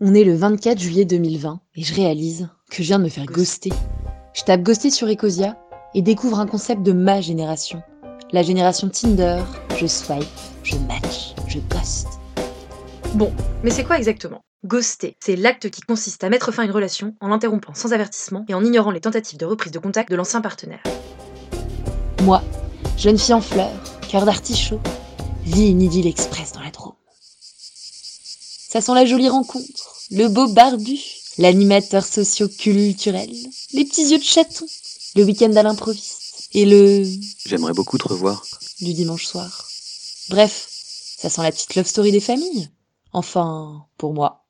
[0.00, 3.26] On est le 24 juillet 2020 et je réalise que je viens de me faire
[3.26, 3.72] ghoster.
[4.32, 5.58] Je tape ghoster sur Ecosia
[5.92, 7.82] et découvre un concept de ma génération.
[8.30, 9.42] La génération Tinder,
[9.76, 10.22] je swipe,
[10.62, 12.06] je match, je ghost.
[13.14, 13.32] Bon,
[13.64, 14.40] mais c'est quoi exactement?
[14.64, 18.44] Ghoster, c'est l'acte qui consiste à mettre fin à une relation en l'interrompant sans avertissement
[18.48, 20.82] et en ignorant les tentatives de reprise de contact de l'ancien partenaire.
[22.22, 22.40] Moi,
[22.96, 24.80] jeune fille en fleurs, cœur d'artichaut,
[25.44, 26.67] vis une idylle express dans la.
[28.70, 30.98] Ça sent la jolie rencontre, le beau barbu,
[31.38, 33.30] l'animateur socio-culturel,
[33.72, 34.66] les petits yeux de chaton,
[35.16, 37.02] le week-end à l'improviste et le
[37.46, 38.44] J'aimerais beaucoup te revoir.
[38.82, 39.66] du dimanche soir.
[40.28, 40.68] Bref,
[41.18, 42.68] ça sent la petite love story des familles.
[43.14, 44.44] Enfin, pour moi.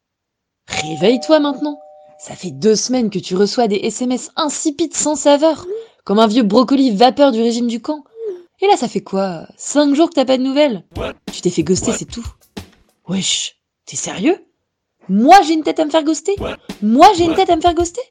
[0.66, 1.78] Réveille-toi maintenant.
[2.18, 5.64] Ça fait deux semaines que tu reçois des SMS insipides sans saveur,
[6.04, 8.02] comme un vieux brocoli vapeur du régime du camp.
[8.60, 9.46] Et là, ça fait quoi?
[9.56, 10.84] Cinq jours que t'as pas de nouvelles?
[11.32, 12.26] Tu t'es fait ghoster, c'est tout?
[13.06, 13.57] Wesh,
[13.88, 14.44] t'es sérieux?
[15.08, 16.34] Moi, j'ai une tête à me faire ghoster?
[16.82, 18.02] Moi, j'ai une tête à me faire ghoster?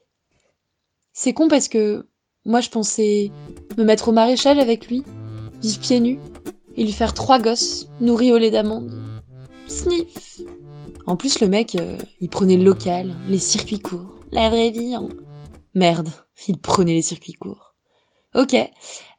[1.12, 2.06] C'est con parce que
[2.44, 3.30] moi, je pensais
[3.76, 5.04] me mettre au maréchal avec lui,
[5.62, 6.18] vivre pieds nus,
[6.76, 8.90] et lui faire trois gosses, nourris au lait d'amande.
[9.68, 10.40] Sniff
[11.06, 14.94] En plus, le mec, euh, il prenait le local, les circuits courts, la vraie vie.
[14.94, 15.08] hein.
[15.74, 16.08] Merde,
[16.48, 17.76] il prenait les circuits courts.
[18.34, 18.56] Ok,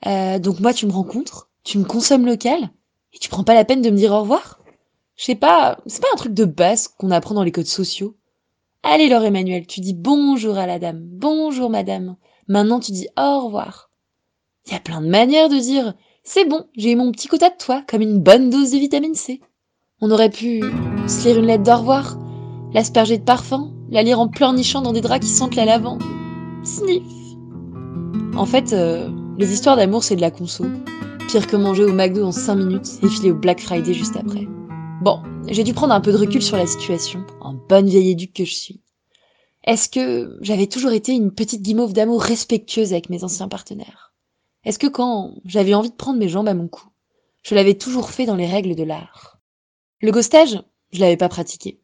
[0.08, 2.70] euh, donc moi, tu me rencontres, tu me consommes local,
[3.14, 4.59] et tu prends pas la peine de me dire au revoir?
[5.20, 8.16] Je sais pas, c'est pas un truc de base qu'on apprend dans les codes sociaux.
[8.84, 12.16] Allez, Laure Emmanuel, tu dis bonjour à la dame, bonjour madame.
[12.48, 13.92] Maintenant, tu dis au revoir.
[14.66, 17.50] Il y a plein de manières de dire c'est bon, j'ai eu mon petit quota
[17.50, 19.42] de toi, comme une bonne dose de vitamine C.
[20.00, 20.64] On aurait pu
[21.10, 22.18] se lire une lettre d'au revoir,
[22.74, 26.02] l'asperger de parfum, la lire en pleurnichant dans des draps qui sentent la lavande.
[26.64, 27.04] Sniff.
[28.38, 30.64] En fait, euh, les histoires d'amour, c'est de la conso.
[31.28, 34.48] Pire que manger au McDo en 5 minutes et filer au Black Friday juste après.
[35.02, 38.34] Bon, j'ai dû prendre un peu de recul sur la situation, en bonne vieille éduque
[38.34, 38.82] que je suis.
[39.64, 44.14] Est-ce que j'avais toujours été une petite guimauve d'amour respectueuse avec mes anciens partenaires?
[44.66, 46.90] Est-ce que quand j'avais envie de prendre mes jambes à mon cou,
[47.44, 49.40] je l'avais toujours fait dans les règles de l'art?
[50.02, 51.80] Le ghostage, je l'avais pas pratiqué.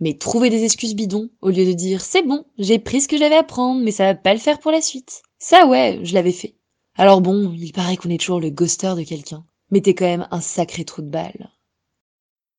[0.00, 3.16] Mais trouver des excuses bidons au lieu de dire c'est bon, j'ai pris ce que
[3.16, 5.22] j'avais à prendre, mais ça va pas le faire pour la suite.
[5.38, 6.56] Ça ouais, je l'avais fait.
[6.96, 10.26] Alors bon, il paraît qu'on est toujours le ghoster de quelqu'un, mais t'es quand même
[10.32, 11.52] un sacré trou de balle.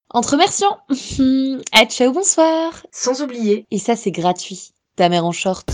[0.09, 0.79] Entre remerciants
[1.73, 4.72] À ciao, bonsoir Sans oublier Et ça, c'est gratuit.
[4.95, 5.69] Ta mère en short.